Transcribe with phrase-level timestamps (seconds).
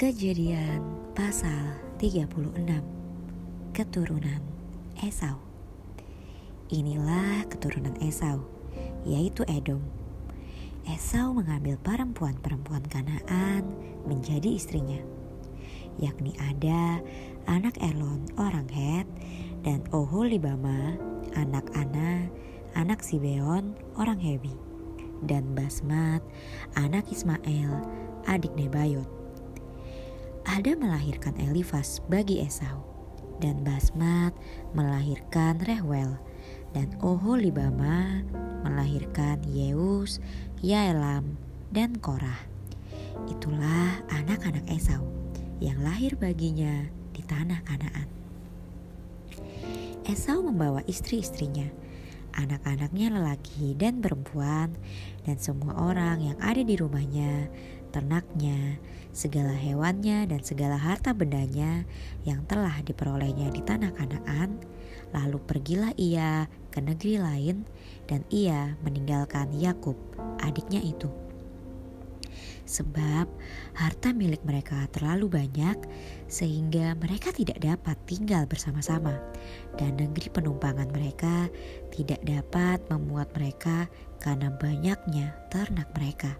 [0.00, 2.32] Kejadian pasal 36
[3.76, 4.40] Keturunan
[4.96, 5.36] Esau.
[6.72, 8.40] Inilah keturunan Esau,
[9.04, 9.84] yaitu Edom.
[10.88, 13.68] Esau mengambil perempuan-perempuan Kanaan
[14.08, 15.04] menjadi istrinya,
[16.00, 17.04] yakni ada
[17.44, 19.04] anak Elon orang Het
[19.68, 20.96] dan Oholibama
[21.36, 22.24] anak Ana
[22.72, 24.56] anak Sibeon orang Hebi
[25.28, 26.24] dan Basmat
[26.72, 27.84] anak Ismail
[28.24, 29.19] adik Nebayot
[30.50, 32.82] ada melahirkan Elifas bagi Esau,
[33.38, 34.34] dan Basmat
[34.74, 36.18] melahirkan Rehwel,
[36.74, 38.26] dan Oholibama
[38.66, 40.18] melahirkan Yeus,
[40.58, 41.38] Yaelam,
[41.70, 42.50] dan Korah.
[43.30, 45.06] Itulah anak-anak Esau
[45.62, 46.82] yang lahir baginya
[47.14, 48.10] di tanah Kanaan.
[50.02, 51.70] Esau membawa istri-istrinya,
[52.34, 54.74] anak-anaknya lelaki dan perempuan,
[55.22, 57.46] dan semua orang yang ada di rumahnya
[57.90, 58.78] ternaknya,
[59.10, 61.84] segala hewannya dan segala harta bendanya
[62.22, 64.62] yang telah diperolehnya di tanah Kanaan,
[65.10, 67.66] lalu pergilah ia ke negeri lain
[68.06, 69.98] dan ia meninggalkan Yakub,
[70.42, 71.10] adiknya itu.
[72.70, 73.26] Sebab
[73.74, 75.74] harta milik mereka terlalu banyak
[76.30, 79.18] sehingga mereka tidak dapat tinggal bersama-sama
[79.74, 81.50] dan negeri penumpangan mereka
[81.90, 83.90] tidak dapat memuat mereka
[84.22, 86.38] karena banyaknya ternak mereka.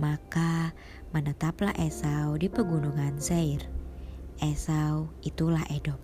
[0.00, 0.72] Maka
[1.12, 3.68] menetaplah Esau di pegunungan Seir.
[4.40, 6.00] Esau itulah Edom.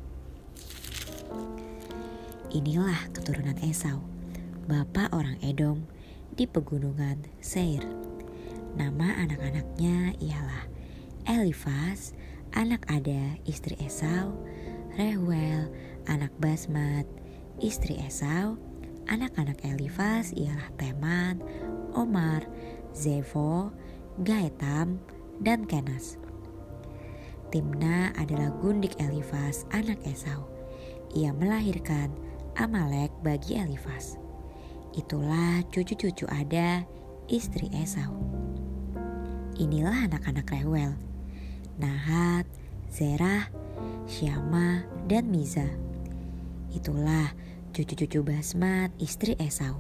[2.53, 4.05] Inilah keturunan Esau,
[4.69, 5.89] bapak orang Edom
[6.37, 7.89] di pegunungan Seir.
[8.77, 10.69] Nama anak-anaknya ialah
[11.25, 12.13] Elifas,
[12.53, 14.37] anak Ada, istri Esau,
[15.01, 15.73] Reuel,
[16.05, 17.09] anak Basmat,
[17.65, 18.61] istri Esau,
[19.09, 21.41] anak-anak Elifas ialah Teman,
[21.97, 22.45] Omar,
[22.93, 23.73] Zevo,
[24.17, 24.97] Gaetam,
[25.45, 26.17] dan Kenas.
[27.53, 30.49] Timna adalah gundik Elifas, anak Esau.
[31.13, 32.09] Ia melahirkan
[32.57, 34.17] Amalek bagi Elifas.
[34.97, 36.89] Itulah cucu-cucu Ada,
[37.29, 38.17] istri Esau.
[39.61, 40.97] Inilah anak-anak Rewel,
[41.77, 42.49] Nahat,
[42.89, 43.53] Zerah,
[44.09, 45.69] Syama, dan Miza.
[46.73, 47.37] Itulah
[47.77, 49.77] cucu-cucu Basmat, istri Esau.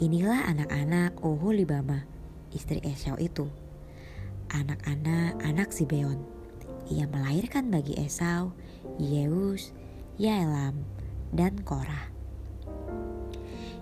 [0.00, 2.15] Inilah anak-anak Oholibama,
[2.54, 3.50] istri Esau itu.
[4.52, 6.22] Anak-anak anak Sibeon.
[6.86, 8.54] Ia melahirkan bagi Esau,
[9.02, 9.74] Yeus,
[10.22, 10.86] Yaelam,
[11.34, 12.14] dan Korah.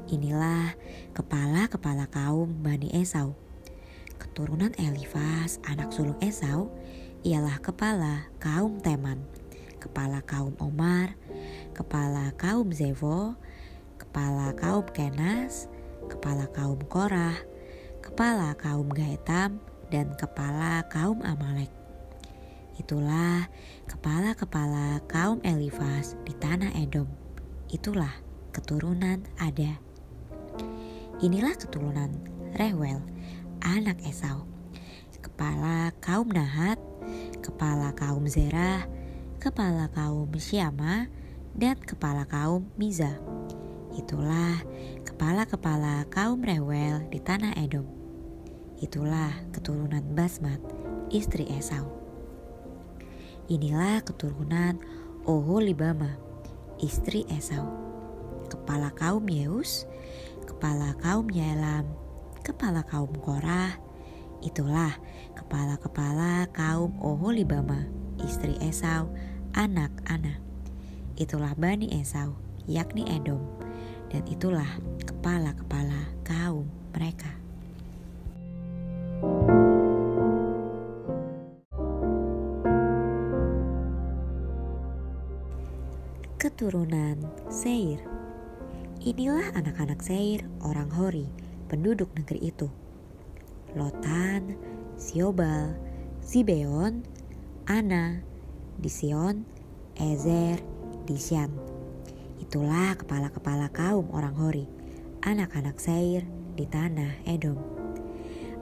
[0.09, 0.73] Inilah
[1.13, 3.37] kepala-kepala kaum Bani Esau.
[4.17, 6.73] Keturunan Elifas, anak sulung Esau,
[7.25, 9.21] ialah kepala kaum Teman,
[9.81, 11.17] kepala kaum Omar,
[11.73, 13.37] kepala kaum Zevo,
[13.97, 15.73] kepala kaum Kenas,
[16.09, 17.37] kepala kaum Korah,
[18.15, 19.59] kepala kaum Gaetam,
[19.91, 21.67] dan kepala kaum Amalek.
[22.79, 23.51] Itulah
[23.91, 27.11] kepala-kepala kaum Elifas di tanah Edom.
[27.67, 28.15] Itulah
[28.55, 29.83] keturunan Ada.
[31.27, 32.15] Inilah keturunan
[32.55, 33.03] Rewel,
[33.67, 34.47] anak Esau.
[35.19, 36.79] Kepala kaum Nahat,
[37.43, 38.87] kepala kaum Zerah,
[39.43, 41.11] kepala kaum Syama,
[41.51, 43.19] dan kepala kaum Miza.
[43.99, 44.63] Itulah
[45.03, 48.04] kepala-kepala kaum Rewel di tanah Edom.
[48.81, 50.59] Itulah keturunan Basmat,
[51.13, 51.87] istri Esau.
[53.47, 54.81] Inilah keturunan
[55.29, 56.17] Oholibama,
[56.81, 57.69] istri Esau.
[58.51, 59.87] Kepala kaum Yeus,
[60.49, 61.87] kepala kaum Yaelam,
[62.43, 63.79] kepala kaum Korah.
[64.45, 64.93] Itulah
[65.33, 67.89] kepala-kepala kaum Oholibama,
[68.21, 69.09] istri Esau,
[69.57, 70.37] anak Ana.
[71.17, 72.37] Itulah Bani Esau,
[72.69, 73.41] yakni Edom
[74.15, 74.71] dan itulah
[75.03, 77.44] kepala-kepala kaum mereka.
[86.45, 88.05] Keturunan Seir
[89.01, 91.25] Inilah anak-anak Seir, orang Hori,
[91.73, 92.69] penduduk negeri itu.
[93.73, 94.53] Lotan,
[94.93, 95.73] Siobal,
[96.21, 97.01] Zibeon,
[97.65, 98.21] Ana,
[98.77, 99.49] Dision,
[99.97, 100.61] Ezer,
[101.09, 101.49] Disyan.
[102.37, 104.69] Itulah kepala-kepala kaum orang Hori,
[105.25, 106.29] anak-anak Seir
[106.61, 107.57] di tanah Edom.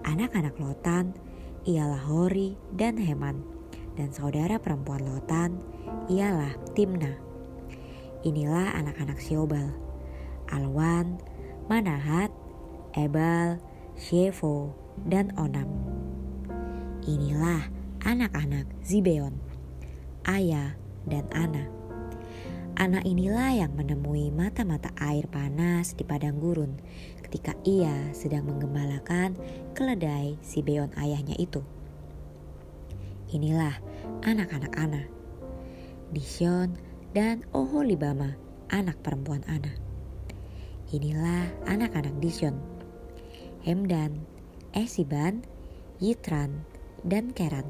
[0.06, 1.18] Anak-anak Lotan
[1.66, 3.42] ialah Hori dan Heman,
[3.98, 5.58] dan saudara perempuan Lotan
[6.06, 7.31] ialah Timna.
[8.22, 9.74] Inilah anak-anak Siobal,
[10.46, 11.18] Alwan,
[11.66, 12.30] Manahat,
[12.94, 13.58] Ebal,
[13.98, 14.78] Shevo,
[15.10, 15.66] dan Onam.
[17.02, 17.66] Inilah
[18.06, 19.42] anak-anak Zibeon,
[20.22, 20.78] Aya,
[21.10, 21.66] dan Ana.
[22.78, 26.78] Anak inilah yang menemui mata-mata air panas di padang gurun
[27.26, 29.34] ketika ia sedang menggembalakan
[29.74, 31.60] keledai si Beon ayahnya itu.
[33.34, 33.76] Inilah
[34.24, 35.04] anak-anak Ana.
[36.14, 38.40] Dishon dan Oholibama,
[38.72, 39.76] anak perempuan Ana.
[40.88, 42.56] Inilah anak-anak Dishon.
[43.68, 44.24] Hemdan,
[44.72, 45.44] Esiban,
[46.00, 46.64] Yitran,
[47.04, 47.68] dan Keran.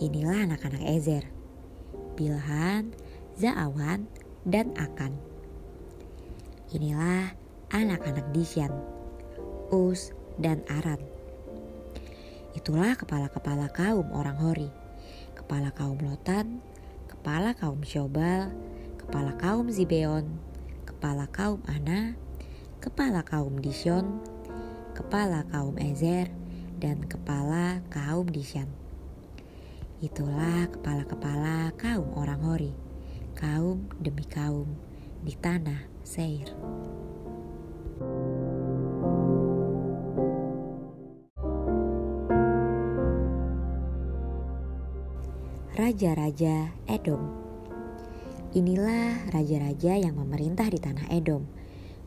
[0.00, 1.24] Inilah anak-anak Ezer.
[2.16, 2.96] Bilhan,
[3.36, 4.08] Zaawan,
[4.48, 5.12] dan Akan.
[6.72, 7.36] Inilah
[7.72, 8.72] anak-anak Disyan,
[9.68, 11.00] Us, dan Aran.
[12.56, 14.68] Itulah kepala-kepala kaum orang Hori,
[15.36, 16.60] kepala kaum Lotan,
[17.22, 18.50] kepala kaum Syobal,
[18.98, 20.26] kepala kaum Zibeon,
[20.82, 22.18] kepala kaum Ana,
[22.82, 24.18] kepala kaum Dishon,
[24.90, 26.34] kepala kaum Ezer,
[26.82, 28.66] dan kepala kaum Dishan.
[30.02, 32.74] Itulah kepala-kepala kaum orang Hori,
[33.38, 34.66] kaum demi kaum
[35.22, 36.50] di tanah Seir.
[45.92, 47.20] Raja-raja Edom
[48.56, 51.44] Inilah raja-raja yang memerintah di tanah Edom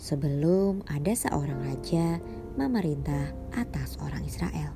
[0.01, 2.17] sebelum ada seorang raja
[2.57, 4.73] memerintah atas orang Israel.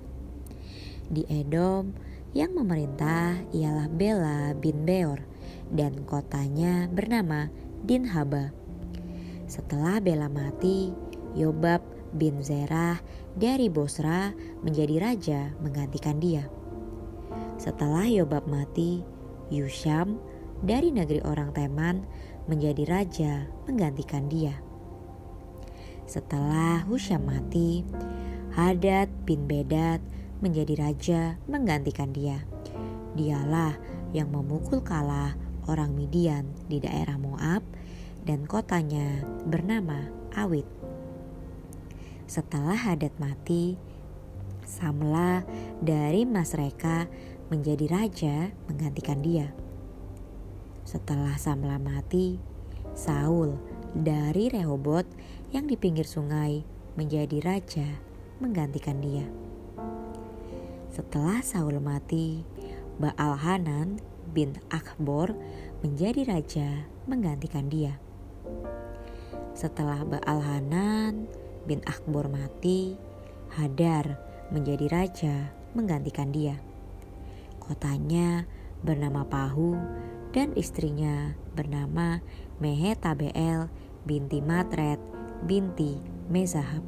[1.10, 1.90] Di Edom,
[2.38, 5.26] yang memerintah ialah Bela bin Beor
[5.74, 7.50] dan kotanya bernama
[7.82, 8.54] Dinhaba.
[9.50, 10.94] Setelah Bela mati,
[11.34, 11.82] Yobab
[12.14, 13.02] bin Zerah
[13.34, 16.59] dari Bosra menjadi raja menggantikan dia.
[17.60, 19.04] Setelah Yobab mati,
[19.52, 20.16] Yusham
[20.64, 22.08] dari negeri orang Teman
[22.48, 23.34] menjadi raja
[23.68, 24.56] menggantikan dia.
[26.08, 27.84] Setelah Husham mati,
[28.56, 30.00] Hadad bin Bedad
[30.40, 31.22] menjadi raja
[31.52, 32.48] menggantikan dia.
[33.20, 33.76] Dialah
[34.16, 35.36] yang memukul kalah
[35.68, 37.60] orang Midian di daerah Moab
[38.24, 40.66] dan kotanya bernama Awit.
[42.24, 43.76] Setelah Hadad mati,
[44.70, 45.44] Samla
[45.82, 47.10] dari Masreka
[47.50, 49.50] menjadi raja menggantikan dia.
[50.86, 52.38] Setelah Samla mati,
[52.94, 53.58] Saul
[53.94, 55.06] dari Rehobot
[55.50, 56.62] yang di pinggir sungai
[56.94, 57.86] menjadi raja
[58.38, 59.26] menggantikan dia.
[60.94, 62.46] Setelah Saul mati,
[63.02, 65.34] Baal Hanan bin Akbor
[65.82, 67.98] menjadi raja menggantikan dia.
[69.58, 71.26] Setelah Baal Hanan
[71.66, 72.98] bin Akbor mati,
[73.50, 74.22] Hadar
[74.54, 75.36] menjadi raja
[75.74, 76.62] menggantikan dia.
[77.70, 78.50] Kotanya
[78.82, 79.78] bernama Pahu
[80.34, 82.18] dan istrinya bernama
[82.58, 83.70] Mehetabel
[84.10, 84.98] binti Matret
[85.46, 86.02] binti
[86.34, 86.82] Mezahab.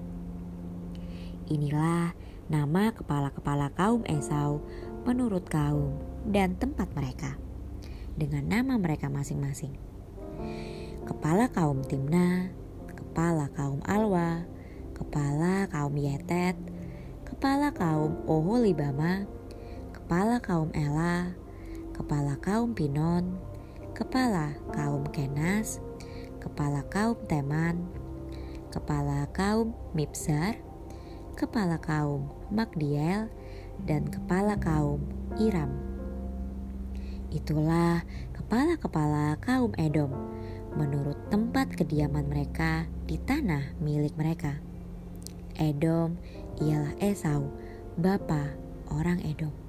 [1.46, 2.18] Inilah
[2.50, 4.66] nama kepala-kepala kaum Esau
[5.06, 7.38] menurut kaum dan tempat mereka
[8.18, 9.78] dengan nama mereka masing-masing.
[11.06, 12.50] Kepala kaum Timna,
[12.90, 14.50] kepala kaum Alwa,
[14.98, 16.58] kepala kaum Yetet,
[17.30, 19.30] kepala kaum Oholibama,
[20.12, 21.32] kepala kaum Ela,
[21.96, 23.40] kepala kaum Pinon,
[23.96, 25.80] kepala kaum Kenas,
[26.44, 27.88] kepala kaum Teman,
[28.76, 30.60] kepala kaum Mipsar,
[31.40, 33.32] kepala kaum Magdiel,
[33.88, 35.00] dan kepala kaum
[35.40, 35.80] Iram.
[37.32, 38.04] Itulah
[38.36, 40.12] kepala-kepala kaum Edom
[40.76, 44.60] menurut tempat kediaman mereka di tanah milik mereka.
[45.56, 46.20] Edom
[46.60, 47.48] ialah Esau,
[47.96, 48.60] bapa
[48.92, 49.61] orang Edom.